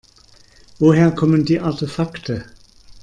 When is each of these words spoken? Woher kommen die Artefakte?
Woher 0.79 1.11
kommen 1.11 1.45
die 1.45 1.59
Artefakte? 1.59 2.45